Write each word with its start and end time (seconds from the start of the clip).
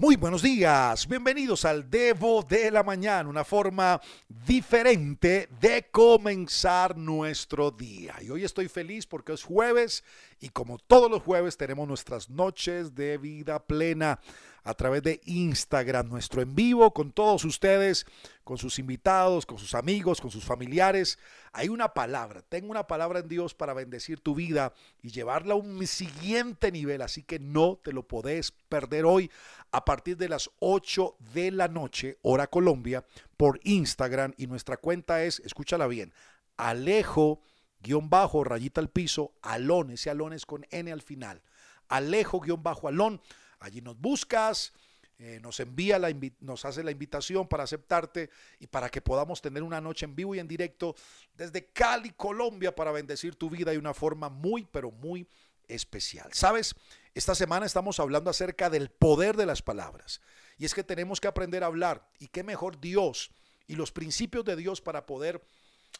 Muy 0.00 0.14
buenos 0.14 0.42
días, 0.42 1.08
bienvenidos 1.08 1.64
al 1.64 1.90
Devo 1.90 2.44
de 2.44 2.70
la 2.70 2.84
Mañana, 2.84 3.28
una 3.28 3.42
forma 3.42 4.00
diferente 4.28 5.48
de 5.60 5.88
comenzar 5.90 6.96
nuestro 6.96 7.72
día. 7.72 8.14
Y 8.22 8.30
hoy 8.30 8.44
estoy 8.44 8.68
feliz 8.68 9.08
porque 9.08 9.32
es 9.32 9.42
jueves 9.42 10.04
y 10.38 10.50
como 10.50 10.78
todos 10.78 11.10
los 11.10 11.24
jueves 11.24 11.56
tenemos 11.56 11.88
nuestras 11.88 12.30
noches 12.30 12.94
de 12.94 13.18
vida 13.18 13.58
plena 13.58 14.20
a 14.68 14.74
través 14.74 15.02
de 15.02 15.22
Instagram, 15.24 16.10
nuestro 16.10 16.42
en 16.42 16.54
vivo 16.54 16.92
con 16.92 17.10
todos 17.10 17.46
ustedes, 17.46 18.04
con 18.44 18.58
sus 18.58 18.78
invitados, 18.78 19.46
con 19.46 19.56
sus 19.56 19.74
amigos, 19.74 20.20
con 20.20 20.30
sus 20.30 20.44
familiares. 20.44 21.18
Hay 21.52 21.70
una 21.70 21.94
palabra, 21.94 22.42
tengo 22.42 22.70
una 22.70 22.86
palabra 22.86 23.20
en 23.20 23.28
Dios 23.28 23.54
para 23.54 23.72
bendecir 23.72 24.20
tu 24.20 24.34
vida 24.34 24.74
y 25.00 25.08
llevarla 25.08 25.54
a 25.54 25.56
un 25.56 25.86
siguiente 25.86 26.70
nivel, 26.70 27.00
así 27.00 27.22
que 27.22 27.38
no 27.38 27.80
te 27.82 27.94
lo 27.94 28.06
podés 28.06 28.52
perder 28.68 29.06
hoy 29.06 29.30
a 29.72 29.86
partir 29.86 30.18
de 30.18 30.28
las 30.28 30.50
8 30.58 31.16
de 31.32 31.50
la 31.50 31.68
noche, 31.68 32.18
hora 32.20 32.46
Colombia, 32.46 33.06
por 33.38 33.60
Instagram 33.64 34.34
y 34.36 34.48
nuestra 34.48 34.76
cuenta 34.76 35.24
es, 35.24 35.40
escúchala 35.40 35.86
bien, 35.86 36.12
Alejo 36.58 37.40
guion 37.80 38.10
bajo, 38.10 38.44
rayita 38.44 38.82
al 38.82 38.90
piso, 38.90 39.32
Alón, 39.40 39.92
ese 39.92 40.10
Alón 40.10 40.34
es 40.34 40.44
con 40.44 40.66
N 40.68 40.92
al 40.92 41.00
final. 41.00 41.40
Alejo 41.88 42.40
guion 42.40 42.62
bajo 42.62 42.86
Alón. 42.86 43.22
Allí 43.60 43.80
nos 43.80 43.98
buscas, 43.98 44.72
eh, 45.18 45.40
nos 45.42 45.58
envía 45.58 45.98
la 45.98 46.14
nos 46.40 46.64
hace 46.64 46.84
la 46.84 46.92
invitación 46.92 47.48
para 47.48 47.64
aceptarte 47.64 48.30
y 48.60 48.68
para 48.68 48.88
que 48.88 49.00
podamos 49.00 49.42
tener 49.42 49.64
una 49.64 49.80
noche 49.80 50.06
en 50.06 50.14
vivo 50.14 50.34
y 50.34 50.38
en 50.38 50.46
directo 50.46 50.94
desde 51.34 51.66
Cali, 51.66 52.10
Colombia, 52.10 52.74
para 52.74 52.92
bendecir 52.92 53.34
tu 53.34 53.50
vida 53.50 53.72
de 53.72 53.78
una 53.78 53.94
forma 53.94 54.28
muy, 54.28 54.64
pero 54.64 54.92
muy 54.92 55.26
especial. 55.66 56.32
¿Sabes? 56.32 56.74
Esta 57.14 57.34
semana 57.34 57.66
estamos 57.66 57.98
hablando 57.98 58.30
acerca 58.30 58.70
del 58.70 58.90
poder 58.90 59.36
de 59.36 59.46
las 59.46 59.60
palabras. 59.60 60.20
Y 60.56 60.64
es 60.64 60.74
que 60.74 60.84
tenemos 60.84 61.20
que 61.20 61.28
aprender 61.28 61.64
a 61.64 61.66
hablar. 61.66 62.08
Y 62.18 62.28
qué 62.28 62.44
mejor 62.44 62.80
Dios 62.80 63.32
y 63.66 63.74
los 63.74 63.92
principios 63.92 64.44
de 64.44 64.56
Dios 64.56 64.80
para 64.80 65.04
poder 65.04 65.42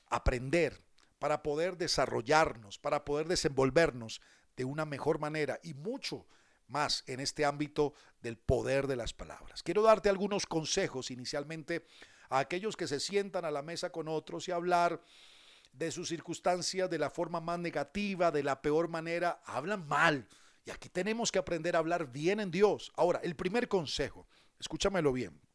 aprender, 0.07 0.81
para 1.19 1.43
poder 1.43 1.77
desarrollarnos, 1.77 2.79
para 2.79 3.05
poder 3.05 3.27
desenvolvernos 3.27 4.21
de 4.57 4.65
una 4.65 4.85
mejor 4.85 5.19
manera 5.19 5.61
y 5.63 5.75
mucho 5.75 6.27
más 6.69 7.05
en 7.07 7.21
este 7.21 7.45
ámbito 7.45 7.95
del 8.23 8.37
poder 8.37 8.87
de 8.87 8.97
las 8.97 9.13
palabras. 9.13 9.63
Quiero 9.63 9.83
darte 9.83 10.09
algunos 10.09 10.47
consejos 10.47 11.11
inicialmente 11.11 11.85
a 12.31 12.39
aquellos 12.39 12.77
que 12.77 12.87
se 12.87 13.01
sientan 13.01 13.45
a 13.45 13.51
la 13.51 13.63
mesa 13.63 13.91
con 13.91 14.09
otros 14.09 14.49
y 14.49 14.53
hablar 14.53 15.03
de 15.73 15.91
sus 15.91 16.09
circunstancias 16.09 16.91
de 16.91 16.99
la 16.99 17.11
forma 17.11 17.41
más 17.41 17.59
negativa, 17.59 18.31
de 18.31 18.43
la 18.43 18.61
peor 18.61 18.89
manera, 18.89 19.41
hablan 19.47 19.87
mal. 19.87 20.29
Y 20.65 20.71
aquí 20.71 20.89
tenemos 20.89 21.33
que 21.33 21.39
aprender 21.39 21.77
a 21.77 21.79
hablar 21.79 22.13
bien 22.13 22.41
en 22.41 22.51
Dios. 22.51 22.93
Ahora, 22.97 23.21
el 23.23 23.37
primer 23.37 23.69
consejo, 23.69 24.27
escúchamelo 24.59 25.13
bien 25.13 25.48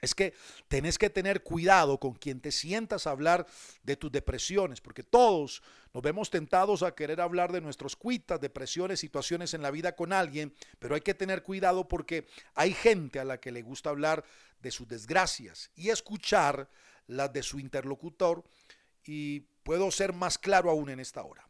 es 0.00 0.14
que 0.14 0.34
tenés 0.68 0.98
que 0.98 1.10
tener 1.10 1.42
cuidado 1.42 1.98
con 1.98 2.14
quien 2.14 2.40
te 2.40 2.52
sientas 2.52 3.06
a 3.06 3.10
hablar 3.10 3.46
de 3.82 3.96
tus 3.96 4.12
depresiones, 4.12 4.80
porque 4.80 5.02
todos 5.02 5.62
nos 5.94 6.02
vemos 6.02 6.30
tentados 6.30 6.82
a 6.82 6.94
querer 6.94 7.20
hablar 7.20 7.52
de 7.52 7.60
nuestros 7.60 7.96
cuitas, 7.96 8.40
depresiones, 8.40 9.00
situaciones 9.00 9.54
en 9.54 9.62
la 9.62 9.70
vida 9.70 9.96
con 9.96 10.12
alguien, 10.12 10.52
pero 10.78 10.94
hay 10.94 11.00
que 11.00 11.14
tener 11.14 11.42
cuidado 11.42 11.88
porque 11.88 12.26
hay 12.54 12.74
gente 12.74 13.18
a 13.18 13.24
la 13.24 13.40
que 13.40 13.52
le 13.52 13.62
gusta 13.62 13.90
hablar 13.90 14.24
de 14.60 14.70
sus 14.70 14.86
desgracias 14.86 15.70
y 15.74 15.88
escuchar 15.88 16.68
las 17.06 17.32
de 17.32 17.42
su 17.42 17.58
interlocutor 17.58 18.44
y 19.04 19.40
puedo 19.62 19.90
ser 19.90 20.12
más 20.12 20.38
claro 20.38 20.70
aún 20.70 20.90
en 20.90 21.00
esta 21.00 21.22
hora 21.22 21.48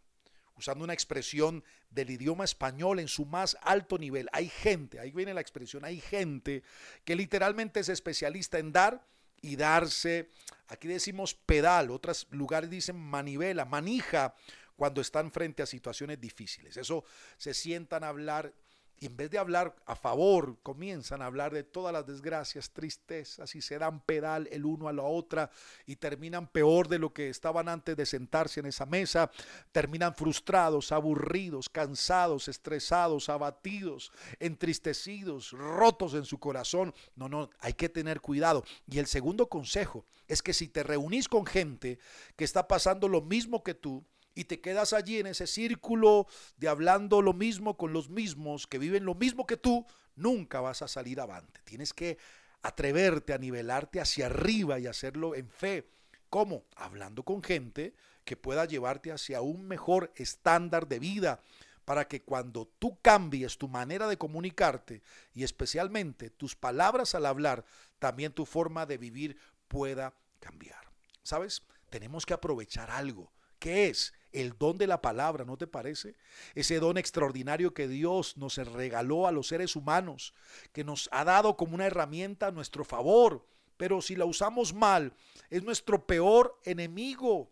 usando 0.57 0.85
una 0.85 0.93
expresión 0.93 1.63
del 1.91 2.11
idioma 2.11 2.45
español 2.45 2.99
en 2.99 3.09
su 3.09 3.27
más 3.27 3.57
alto 3.63 3.99
nivel. 3.99 4.29
Hay 4.33 4.49
gente, 4.49 5.01
ahí 5.01 5.13
viene 5.13 5.35
la 5.35 5.41
expresión, 5.41 5.85
hay 5.85 6.01
gente 6.01 6.63
que 7.05 7.17
literalmente 7.17 7.81
es 7.81 7.89
especialista 7.89 8.59
en 8.59 8.73
dar 8.73 9.07
y 9.43 9.57
darse, 9.57 10.31
aquí 10.69 10.89
decimos 10.89 11.35
pedal, 11.35 11.91
otros 11.91 12.27
lugares 12.31 12.71
dicen 12.71 12.97
manivela, 12.97 13.65
manija, 13.65 14.35
cuando 14.77 15.01
están 15.01 15.33
frente 15.33 15.63
a 15.63 15.67
situaciones 15.67 16.21
difíciles. 16.21 16.77
Eso 16.77 17.05
se 17.37 17.55
sientan 17.55 18.05
a 18.05 18.09
hablar 18.09 18.53
y 18.99 19.07
en 19.07 19.17
vez 19.17 19.31
de 19.31 19.39
hablar 19.39 19.77
a 19.85 19.95
favor, 19.95 20.57
comienzan 20.63 21.21
a 21.21 21.27
hablar 21.27 21.53
de 21.53 21.65
todas 21.65 21.93
las 21.93 22.07
desgracias, 22.07 22.71
tristezas 22.71 23.55
y 23.55 23.61
se 23.61 23.79
dan 23.79 24.01
pedal 24.01 24.49
el 24.51 24.65
uno 24.65 24.89
a 24.89 24.93
la 24.93 25.03
otra 25.03 25.51
y 25.85 25.97
terminan 25.97 26.47
peor 26.47 26.89
de 26.89 26.99
lo 26.99 27.13
que 27.13 27.29
estaban 27.29 27.69
antes 27.69 27.95
de 27.97 28.07
sentarse 28.07 28.61
en 28.61 28.67
esa 28.67 28.87
mesa. 28.87 29.31
Terminan 29.71 30.15
frustrados, 30.15 30.93
aburridos, 30.93 31.69
cansados, 31.69 32.49
estresados, 32.49 33.29
abatidos, 33.29 34.13
entristecidos, 34.41 35.53
rotos 35.53 36.15
en 36.15 36.25
su 36.25 36.39
corazón. 36.39 36.95
No, 37.17 37.29
no, 37.29 37.51
hay 37.61 37.75
que 37.75 37.91
tener 37.91 38.23
cuidado. 38.23 38.65
Y 38.89 38.99
el 38.99 39.07
segundo 39.07 39.49
consejo 39.49 40.07
es 40.27 40.41
que 40.43 40.55
si 40.55 40.69
te 40.69 40.83
reunís 40.83 41.29
con 41.29 41.45
gente 41.45 41.99
que 42.35 42.45
está 42.45 42.67
pasando 42.67 43.09
lo 43.09 43.21
mismo 43.21 43.63
que 43.63 43.75
tú, 43.75 44.07
y 44.37 44.45
te 44.45 44.61
quedas 44.61 44.93
allí 44.93 45.19
en 45.19 45.27
ese 45.27 45.49
círculo 45.49 46.29
de 46.59 46.69
hablando 46.69 47.23
lo 47.23 47.33
mismo 47.33 47.77
con 47.77 47.93
los 47.93 48.11
mismos 48.11 48.67
que 48.67 48.79
viven 48.79 49.07
lo 49.07 49.15
mismo 49.15 49.47
que 49.47 49.57
tú, 49.57 49.85
nunca 50.15 50.61
vas 50.61 50.83
a 50.83 50.89
salir 50.89 51.21
avante. 51.21 51.61
Tienes 51.65 51.93
que 51.95 52.19
atreverte 52.63 53.33
a 53.33 53.39
nivelarte 53.39 53.99
hacia 53.99 54.27
arriba 54.27 54.79
y 54.79 54.87
hacerlo 54.87 55.35
en 55.35 55.49
fe. 55.49 55.89
¿Cómo? 56.29 56.65
Hablando 56.77 57.23
con 57.23 57.43
gente 57.43 57.95
que 58.25 58.37
pueda 58.37 58.67
llevarte 58.67 59.11
hacia 59.11 59.41
un 59.41 59.67
mejor 59.67 60.13
estándar 60.17 60.87
de 60.87 60.99
vida 60.99 61.41
para 61.87 62.07
que 62.07 62.21
cuando 62.21 62.67
tú 62.79 62.99
cambies 63.01 63.57
tu 63.57 63.69
manera 63.69 64.07
de 64.07 64.19
comunicarte 64.19 65.01
y 65.33 65.45
especialmente 65.45 66.29
tus 66.29 66.57
palabras 66.57 67.15
al 67.15 67.25
hablar, 67.25 67.65
también 67.99 68.33
tu 68.33 68.45
forma 68.45 68.85
de 68.85 68.99
vivir 68.99 69.39
pueda 69.69 70.13
cambiar. 70.41 70.91
¿Sabes? 71.23 71.63
Tenemos 71.89 72.27
que 72.27 72.35
aprovechar 72.35 72.91
algo. 72.91 73.33
¿Qué 73.59 73.89
es? 73.89 74.13
El 74.37 74.57
don 74.59 74.77
de 74.77 74.87
la 74.87 75.01
palabra, 75.01 75.45
¿no 75.45 75.57
te 75.57 75.67
parece? 75.67 76.15
Ese 76.55 76.79
don 76.79 76.99
extraordinario 76.99 77.73
que 77.73 77.89
Dios 77.89 78.37
nos 78.37 78.57
regaló 78.57 79.27
a 79.27 79.33
los 79.33 79.49
seres 79.49 79.77
humanos, 79.77 80.35
que 80.73 80.85
nos 80.85 81.09
ha 81.11 81.25
dado 81.25 81.57
como 81.57 81.75
una 81.75 81.87
herramienta 81.87 82.49
a 82.49 82.53
nuestro 82.53 82.85
favor, 82.85 83.47
pero 83.77 84.03
si 84.03 84.15
la 84.15 84.27
usamos 84.27 84.75
mal, 84.75 85.15
es 85.51 85.63
nuestro 85.63 86.07
peor 86.07 86.59
enemigo. 86.65 87.51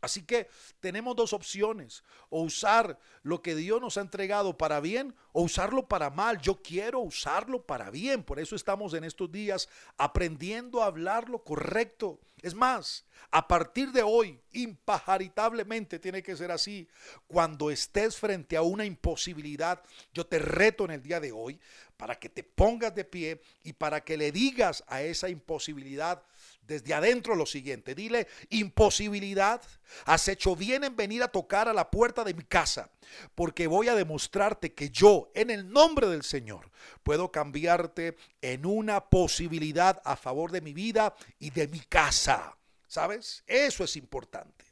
Así 0.00 0.22
que 0.22 0.48
tenemos 0.80 1.16
dos 1.16 1.32
opciones, 1.32 2.04
o 2.30 2.42
usar 2.42 2.98
lo 3.22 3.42
que 3.42 3.56
Dios 3.56 3.80
nos 3.80 3.96
ha 3.96 4.00
entregado 4.00 4.56
para 4.56 4.80
bien 4.80 5.14
o 5.32 5.42
usarlo 5.42 5.88
para 5.88 6.10
mal. 6.10 6.40
Yo 6.40 6.62
quiero 6.62 7.00
usarlo 7.00 7.62
para 7.62 7.90
bien, 7.90 8.22
por 8.22 8.38
eso 8.38 8.54
estamos 8.54 8.94
en 8.94 9.04
estos 9.04 9.30
días 9.32 9.68
aprendiendo 9.96 10.82
a 10.82 10.86
hablar 10.86 11.28
lo 11.28 11.42
correcto. 11.42 12.20
Es 12.42 12.54
más, 12.54 13.04
a 13.32 13.48
partir 13.48 13.90
de 13.90 14.02
hoy, 14.02 14.38
impajaritablemente 14.52 15.98
tiene 15.98 16.22
que 16.22 16.36
ser 16.36 16.52
así. 16.52 16.88
Cuando 17.26 17.70
estés 17.70 18.16
frente 18.16 18.56
a 18.56 18.62
una 18.62 18.84
imposibilidad, 18.84 19.82
yo 20.14 20.24
te 20.26 20.38
reto 20.38 20.84
en 20.84 20.92
el 20.92 21.02
día 21.02 21.18
de 21.18 21.32
hoy 21.32 21.58
para 21.96 22.16
que 22.16 22.28
te 22.28 22.44
pongas 22.44 22.94
de 22.94 23.04
pie 23.04 23.42
y 23.64 23.72
para 23.72 24.04
que 24.04 24.16
le 24.16 24.30
digas 24.30 24.84
a 24.86 25.02
esa 25.02 25.28
imposibilidad, 25.28 26.22
desde 26.68 26.94
adentro 26.94 27.34
lo 27.34 27.46
siguiente. 27.46 27.94
Dile, 27.94 28.28
imposibilidad, 28.50 29.60
has 30.04 30.28
hecho 30.28 30.54
bien 30.54 30.84
en 30.84 30.94
venir 30.94 31.22
a 31.22 31.28
tocar 31.28 31.66
a 31.66 31.72
la 31.72 31.90
puerta 31.90 32.22
de 32.22 32.34
mi 32.34 32.44
casa, 32.44 32.90
porque 33.34 33.66
voy 33.66 33.88
a 33.88 33.96
demostrarte 33.96 34.74
que 34.74 34.90
yo, 34.90 35.32
en 35.34 35.50
el 35.50 35.68
nombre 35.68 36.06
del 36.06 36.22
Señor, 36.22 36.70
puedo 37.02 37.32
cambiarte 37.32 38.16
en 38.42 38.66
una 38.66 39.08
posibilidad 39.08 40.00
a 40.04 40.14
favor 40.14 40.52
de 40.52 40.60
mi 40.60 40.74
vida 40.74 41.16
y 41.40 41.50
de 41.50 41.66
mi 41.66 41.80
casa. 41.80 42.54
¿Sabes? 42.86 43.42
Eso 43.46 43.84
es 43.84 43.96
importante. 43.96 44.64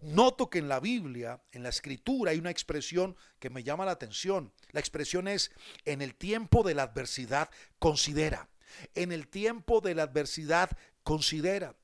Noto 0.00 0.48
que 0.48 0.58
en 0.58 0.68
la 0.68 0.78
Biblia, 0.78 1.42
en 1.50 1.64
la 1.64 1.70
escritura, 1.70 2.30
hay 2.30 2.38
una 2.38 2.50
expresión 2.50 3.16
que 3.40 3.50
me 3.50 3.64
llama 3.64 3.84
la 3.84 3.92
atención. 3.92 4.52
La 4.70 4.78
expresión 4.78 5.26
es, 5.26 5.50
en 5.84 6.02
el 6.02 6.14
tiempo 6.14 6.62
de 6.62 6.74
la 6.74 6.84
adversidad, 6.84 7.50
considera. 7.80 8.48
En 8.94 9.10
el 9.10 9.26
tiempo 9.26 9.80
de 9.80 9.96
la 9.96 10.04
adversidad, 10.04 10.70
considera. 11.08 11.74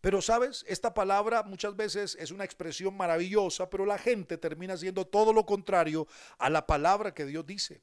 Pero 0.00 0.20
sabes, 0.20 0.64
esta 0.66 0.94
palabra 0.94 1.44
muchas 1.44 1.76
veces 1.76 2.16
es 2.18 2.32
una 2.32 2.42
expresión 2.42 2.96
maravillosa, 2.96 3.70
pero 3.70 3.86
la 3.86 3.98
gente 3.98 4.36
termina 4.36 4.76
siendo 4.76 5.06
todo 5.06 5.32
lo 5.32 5.46
contrario 5.46 6.08
a 6.38 6.50
la 6.50 6.66
palabra 6.66 7.14
que 7.14 7.24
Dios 7.24 7.46
dice. 7.46 7.82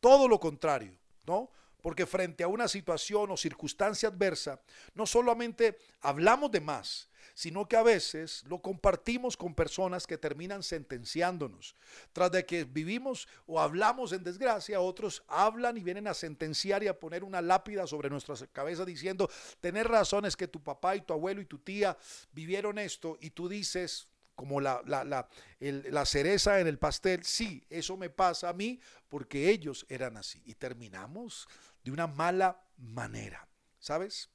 Todo 0.00 0.28
lo 0.28 0.38
contrario, 0.38 0.98
¿no? 1.26 1.50
Porque 1.80 2.04
frente 2.04 2.44
a 2.44 2.48
una 2.48 2.68
situación 2.68 3.30
o 3.30 3.38
circunstancia 3.38 4.10
adversa, 4.10 4.60
no 4.92 5.06
solamente 5.06 5.78
hablamos 6.02 6.50
de 6.50 6.60
más, 6.60 7.08
sino 7.38 7.68
que 7.68 7.76
a 7.76 7.84
veces 7.84 8.42
lo 8.48 8.60
compartimos 8.60 9.36
con 9.36 9.54
personas 9.54 10.08
que 10.08 10.18
terminan 10.18 10.64
sentenciándonos. 10.64 11.76
Tras 12.12 12.32
de 12.32 12.44
que 12.44 12.64
vivimos 12.64 13.28
o 13.46 13.60
hablamos 13.60 14.10
en 14.10 14.24
desgracia, 14.24 14.80
otros 14.80 15.22
hablan 15.28 15.76
y 15.76 15.84
vienen 15.84 16.08
a 16.08 16.14
sentenciar 16.14 16.82
y 16.82 16.88
a 16.88 16.98
poner 16.98 17.22
una 17.22 17.40
lápida 17.40 17.86
sobre 17.86 18.10
nuestras 18.10 18.44
cabezas 18.50 18.86
diciendo, 18.86 19.30
tener 19.60 19.86
razones 19.86 20.34
que 20.34 20.48
tu 20.48 20.60
papá 20.60 20.96
y 20.96 21.02
tu 21.02 21.12
abuelo 21.12 21.40
y 21.40 21.46
tu 21.46 21.60
tía 21.60 21.96
vivieron 22.32 22.76
esto 22.76 23.16
y 23.20 23.30
tú 23.30 23.48
dices, 23.48 24.08
como 24.34 24.60
la, 24.60 24.82
la, 24.84 26.06
cereza 26.06 26.58
en 26.58 26.66
el 26.66 26.80
pastel. 26.80 27.22
Sí, 27.22 27.64
eso 27.70 27.96
me 27.96 28.10
pasa 28.10 28.48
a 28.48 28.52
mí 28.52 28.80
porque 29.08 29.48
ellos 29.48 29.86
eran 29.88 30.16
así. 30.16 30.42
Y 30.44 30.54
terminamos 30.54 31.46
de 31.84 31.92
una 31.92 32.08
mala 32.08 32.60
manera. 32.78 33.46
¿Sabes? 33.78 34.28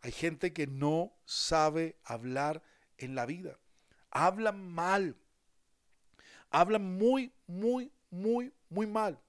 Hay 0.00 0.12
gente 0.12 0.52
que 0.52 0.66
no 0.66 1.12
sabe 1.24 1.98
hablar 2.04 2.62
en 2.96 3.14
la 3.14 3.26
vida. 3.26 3.58
Hablan 4.10 4.60
mal. 4.60 5.16
Hablan 6.50 6.96
muy, 6.96 7.32
muy, 7.46 7.92
muy, 8.10 8.52
muy 8.68 8.86
mal. 8.86 9.20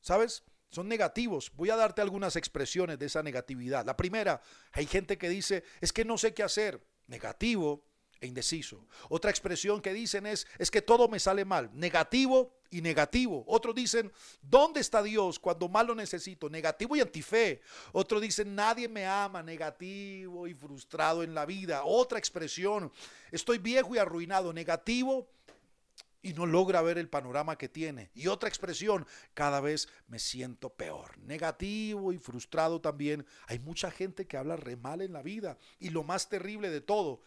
¿Sabes? 0.00 0.44
Son 0.70 0.88
negativos. 0.88 1.52
Voy 1.54 1.70
a 1.70 1.76
darte 1.76 2.02
algunas 2.02 2.36
expresiones 2.36 2.98
de 2.98 3.06
esa 3.06 3.22
negatividad. 3.22 3.84
La 3.84 3.96
primera, 3.96 4.40
hay 4.72 4.86
gente 4.86 5.18
que 5.18 5.28
dice, 5.28 5.64
es 5.80 5.92
que 5.92 6.04
no 6.04 6.18
sé 6.18 6.34
qué 6.34 6.42
hacer. 6.42 6.86
Negativo 7.06 7.84
e 8.22 8.26
indeciso. 8.28 8.86
Otra 9.08 9.30
expresión 9.30 9.82
que 9.82 9.92
dicen 9.92 10.26
es, 10.26 10.46
es 10.58 10.70
que 10.70 10.80
todo 10.80 11.08
me 11.08 11.18
sale 11.18 11.44
mal. 11.44 11.70
Negativo 11.74 12.54
y 12.70 12.80
negativo. 12.80 13.44
Otros 13.48 13.74
dicen, 13.74 14.12
¿dónde 14.40 14.80
está 14.80 15.02
Dios 15.02 15.40
cuando 15.40 15.68
más 15.68 15.84
lo 15.84 15.94
necesito? 15.94 16.48
Negativo 16.48 16.94
y 16.94 17.00
antife. 17.00 17.60
Otros 17.90 18.22
dicen, 18.22 18.54
nadie 18.54 18.88
me 18.88 19.04
ama. 19.04 19.42
Negativo 19.42 20.46
y 20.46 20.54
frustrado 20.54 21.24
en 21.24 21.34
la 21.34 21.44
vida. 21.44 21.82
Otra 21.84 22.18
expresión, 22.18 22.92
estoy 23.32 23.58
viejo 23.58 23.94
y 23.96 23.98
arruinado. 23.98 24.52
Negativo 24.52 25.28
y 26.22 26.32
no 26.34 26.46
logra 26.46 26.80
ver 26.80 26.98
el 26.98 27.08
panorama 27.08 27.58
que 27.58 27.68
tiene. 27.68 28.10
Y 28.14 28.28
otra 28.28 28.48
expresión, 28.48 29.04
cada 29.34 29.60
vez 29.60 29.88
me 30.06 30.20
siento 30.20 30.70
peor, 30.70 31.18
negativo 31.18 32.12
y 32.12 32.18
frustrado 32.18 32.80
también. 32.80 33.26
Hay 33.48 33.58
mucha 33.58 33.90
gente 33.90 34.28
que 34.28 34.36
habla 34.36 34.54
re 34.54 34.76
mal 34.76 35.00
en 35.00 35.12
la 35.12 35.22
vida. 35.22 35.58
Y 35.80 35.90
lo 35.90 36.04
más 36.04 36.28
terrible 36.28 36.70
de 36.70 36.80
todo, 36.80 37.22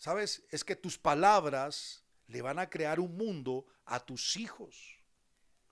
¿sabes? 0.00 0.42
Es 0.50 0.64
que 0.64 0.74
tus 0.74 0.98
palabras 0.98 2.02
le 2.26 2.42
van 2.42 2.58
a 2.58 2.68
crear 2.68 2.98
un 2.98 3.16
mundo 3.16 3.66
a 3.84 4.00
tus 4.00 4.36
hijos. 4.36 4.96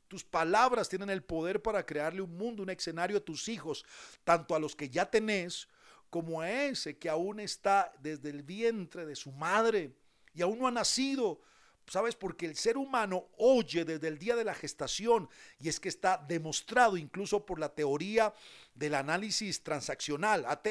Tus 0.06 0.22
palabras 0.22 0.88
tienen 0.88 1.10
el 1.10 1.24
poder 1.24 1.60
para 1.62 1.84
crearle 1.84 2.20
un 2.20 2.36
mundo, 2.36 2.62
un 2.62 2.70
escenario 2.70 3.16
a 3.16 3.24
tus 3.24 3.48
hijos, 3.48 3.84
tanto 4.24 4.54
a 4.54 4.58
los 4.58 4.76
que 4.76 4.90
ya 4.90 5.10
tenés 5.10 5.68
como 6.10 6.40
a 6.40 6.50
ese 6.50 6.98
que 6.98 7.08
aún 7.08 7.40
está 7.40 7.92
desde 8.00 8.30
el 8.30 8.42
vientre 8.42 9.06
de 9.06 9.16
su 9.16 9.32
madre 9.32 9.96
y 10.34 10.42
aún 10.42 10.58
no 10.58 10.68
ha 10.68 10.70
nacido 10.70 11.40
¿Sabes? 11.88 12.16
Porque 12.16 12.44
el 12.44 12.54
ser 12.54 12.76
humano 12.76 13.28
oye 13.38 13.84
desde 13.84 14.08
el 14.08 14.18
día 14.18 14.36
de 14.36 14.44
la 14.44 14.54
gestación 14.54 15.28
y 15.58 15.68
es 15.68 15.80
que 15.80 15.88
está 15.88 16.18
demostrado 16.28 16.98
incluso 16.98 17.46
por 17.46 17.58
la 17.58 17.70
teoría 17.74 18.34
del 18.74 18.94
análisis 18.94 19.62
transaccional, 19.62 20.44
AT, 20.46 20.68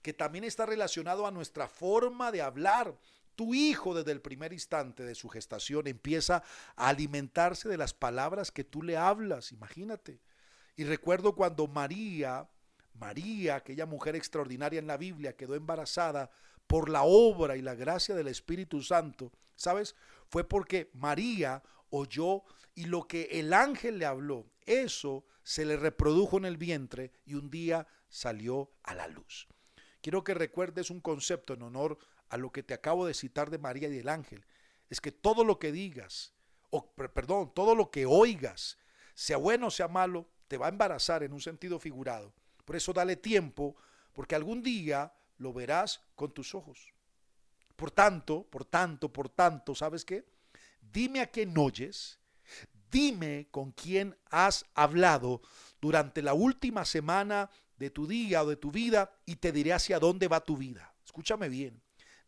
que 0.00 0.12
también 0.12 0.44
está 0.44 0.66
relacionado 0.66 1.26
a 1.26 1.32
nuestra 1.32 1.68
forma 1.68 2.30
de 2.30 2.42
hablar. 2.42 2.96
Tu 3.34 3.54
hijo 3.54 3.94
desde 3.94 4.12
el 4.12 4.20
primer 4.20 4.52
instante 4.52 5.02
de 5.02 5.16
su 5.16 5.28
gestación 5.28 5.88
empieza 5.88 6.44
a 6.76 6.88
alimentarse 6.88 7.68
de 7.68 7.76
las 7.76 7.92
palabras 7.92 8.52
que 8.52 8.64
tú 8.64 8.82
le 8.82 8.96
hablas, 8.96 9.50
imagínate. 9.50 10.20
Y 10.76 10.84
recuerdo 10.84 11.34
cuando 11.34 11.66
María, 11.66 12.48
María, 12.94 13.56
aquella 13.56 13.86
mujer 13.86 14.14
extraordinaria 14.14 14.78
en 14.78 14.86
la 14.86 14.96
Biblia, 14.96 15.36
quedó 15.36 15.56
embarazada 15.56 16.30
por 16.66 16.88
la 16.88 17.02
obra 17.02 17.56
y 17.56 17.62
la 17.62 17.74
gracia 17.74 18.14
del 18.14 18.28
Espíritu 18.28 18.80
Santo, 18.80 19.32
¿sabes? 19.60 19.94
Fue 20.26 20.42
porque 20.48 20.90
María 20.94 21.62
oyó 21.90 22.44
y 22.74 22.86
lo 22.86 23.06
que 23.06 23.24
el 23.32 23.52
ángel 23.52 23.98
le 23.98 24.06
habló, 24.06 24.46
eso 24.64 25.26
se 25.42 25.66
le 25.66 25.76
reprodujo 25.76 26.38
en 26.38 26.46
el 26.46 26.56
vientre 26.56 27.12
y 27.26 27.34
un 27.34 27.50
día 27.50 27.86
salió 28.08 28.72
a 28.82 28.94
la 28.94 29.06
luz. 29.06 29.48
Quiero 30.00 30.24
que 30.24 30.32
recuerdes 30.32 30.88
un 30.88 31.00
concepto 31.00 31.52
en 31.52 31.62
honor 31.62 31.98
a 32.30 32.38
lo 32.38 32.50
que 32.52 32.62
te 32.62 32.72
acabo 32.72 33.06
de 33.06 33.12
citar 33.12 33.50
de 33.50 33.58
María 33.58 33.88
y 33.88 33.98
el 33.98 34.08
ángel. 34.08 34.46
Es 34.88 35.00
que 35.00 35.12
todo 35.12 35.44
lo 35.44 35.58
que 35.58 35.72
digas, 35.72 36.32
o 36.70 36.94
perdón, 36.94 37.52
todo 37.54 37.74
lo 37.74 37.90
que 37.90 38.06
oigas, 38.06 38.78
sea 39.14 39.36
bueno 39.36 39.66
o 39.66 39.70
sea 39.70 39.88
malo, 39.88 40.26
te 40.48 40.56
va 40.56 40.66
a 40.66 40.70
embarazar 40.70 41.22
en 41.22 41.34
un 41.34 41.40
sentido 41.40 41.78
figurado. 41.78 42.32
Por 42.64 42.76
eso 42.76 42.94
dale 42.94 43.16
tiempo, 43.16 43.76
porque 44.14 44.36
algún 44.36 44.62
día 44.62 45.12
lo 45.36 45.52
verás 45.52 46.00
con 46.14 46.32
tus 46.32 46.54
ojos. 46.54 46.94
Por 47.80 47.90
tanto, 47.90 48.42
por 48.42 48.66
tanto, 48.66 49.10
por 49.10 49.30
tanto, 49.30 49.74
¿sabes 49.74 50.04
qué? 50.04 50.26
Dime 50.82 51.22
a 51.22 51.28
quién 51.28 51.56
oyes, 51.56 52.18
dime 52.90 53.48
con 53.50 53.72
quién 53.72 54.14
has 54.28 54.66
hablado 54.74 55.40
durante 55.80 56.20
la 56.20 56.34
última 56.34 56.84
semana 56.84 57.48
de 57.78 57.88
tu 57.88 58.06
día 58.06 58.42
o 58.42 58.46
de 58.50 58.56
tu 58.56 58.70
vida 58.70 59.10
y 59.24 59.36
te 59.36 59.50
diré 59.50 59.72
hacia 59.72 59.98
dónde 59.98 60.28
va 60.28 60.44
tu 60.44 60.58
vida. 60.58 60.94
Escúchame 61.02 61.48
bien. 61.48 61.80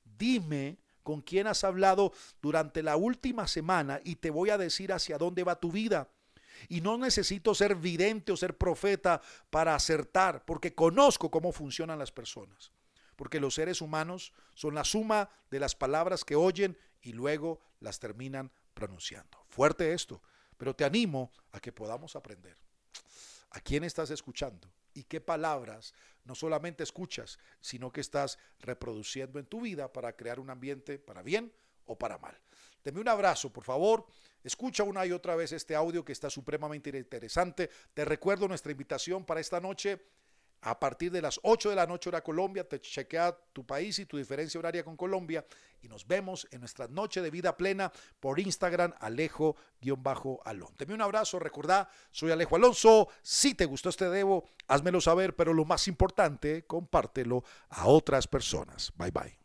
Dime 0.02 0.78
con 1.02 1.20
quién 1.20 1.46
has 1.46 1.64
hablado 1.64 2.14
durante 2.40 2.82
la 2.82 2.96
última 2.96 3.46
semana 3.46 4.00
y 4.02 4.16
te 4.16 4.30
voy 4.30 4.48
a 4.48 4.56
decir 4.56 4.90
hacia 4.90 5.18
dónde 5.18 5.44
va 5.44 5.60
tu 5.60 5.70
vida. 5.70 6.08
Y 6.70 6.80
no 6.80 6.96
necesito 6.96 7.54
ser 7.54 7.74
vidente 7.74 8.32
o 8.32 8.38
ser 8.38 8.56
profeta 8.56 9.20
para 9.50 9.74
acertar, 9.74 10.46
porque 10.46 10.74
conozco 10.74 11.30
cómo 11.30 11.52
funcionan 11.52 11.98
las 11.98 12.10
personas 12.10 12.72
porque 13.16 13.40
los 13.40 13.54
seres 13.54 13.80
humanos 13.80 14.32
son 14.54 14.74
la 14.74 14.84
suma 14.84 15.30
de 15.50 15.60
las 15.60 15.74
palabras 15.74 16.24
que 16.24 16.36
oyen 16.36 16.76
y 17.00 17.12
luego 17.12 17.60
las 17.80 17.98
terminan 17.98 18.50
pronunciando. 18.74 19.44
Fuerte 19.48 19.92
esto, 19.92 20.22
pero 20.56 20.74
te 20.74 20.84
animo 20.84 21.30
a 21.52 21.60
que 21.60 21.72
podamos 21.72 22.16
aprender. 22.16 22.56
¿A 23.50 23.60
quién 23.60 23.84
estás 23.84 24.10
escuchando? 24.10 24.72
¿Y 24.94 25.04
qué 25.04 25.20
palabras 25.20 25.94
no 26.24 26.34
solamente 26.34 26.82
escuchas, 26.82 27.38
sino 27.60 27.92
que 27.92 28.00
estás 28.00 28.38
reproduciendo 28.60 29.38
en 29.38 29.46
tu 29.46 29.60
vida 29.60 29.92
para 29.92 30.16
crear 30.16 30.38
un 30.40 30.50
ambiente 30.50 30.98
para 30.98 31.22
bien 31.22 31.52
o 31.84 31.98
para 31.98 32.18
mal? 32.18 32.38
Deme 32.84 33.00
un 33.00 33.08
abrazo, 33.08 33.52
por 33.52 33.64
favor. 33.64 34.06
Escucha 34.42 34.82
una 34.82 35.06
y 35.06 35.12
otra 35.12 35.36
vez 35.36 35.52
este 35.52 35.74
audio 35.74 36.04
que 36.04 36.12
está 36.12 36.28
supremamente 36.28 36.90
interesante. 36.96 37.70
Te 37.94 38.04
recuerdo 38.04 38.48
nuestra 38.48 38.72
invitación 38.72 39.24
para 39.24 39.40
esta 39.40 39.60
noche 39.60 40.02
a 40.62 40.78
partir 40.78 41.10
de 41.10 41.20
las 41.20 41.40
8 41.42 41.70
de 41.70 41.76
la 41.76 41.86
noche 41.86 42.08
hora 42.08 42.22
Colombia, 42.22 42.66
te 42.68 42.80
chequea 42.80 43.36
tu 43.52 43.66
país 43.66 43.98
y 43.98 44.06
tu 44.06 44.16
diferencia 44.16 44.58
horaria 44.58 44.84
con 44.84 44.96
Colombia 44.96 45.44
y 45.82 45.88
nos 45.88 46.06
vemos 46.06 46.46
en 46.52 46.60
nuestra 46.60 46.86
noche 46.86 47.20
de 47.20 47.30
vida 47.30 47.56
plena 47.56 47.92
por 48.20 48.38
Instagram 48.38 48.94
Alejo-Alon. 49.00 50.74
Te 50.76 50.92
un 50.92 51.02
abrazo, 51.02 51.38
recordá, 51.38 51.90
soy 52.12 52.30
Alejo 52.30 52.56
Alonso. 52.56 53.08
Si 53.22 53.54
te 53.54 53.66
gustó 53.66 53.88
este 53.88 54.08
debo, 54.08 54.44
házmelo 54.68 55.00
saber, 55.00 55.34
pero 55.34 55.52
lo 55.52 55.64
más 55.64 55.88
importante, 55.88 56.64
compártelo 56.66 57.42
a 57.68 57.86
otras 57.86 58.28
personas. 58.28 58.92
Bye 58.96 59.10
bye. 59.10 59.41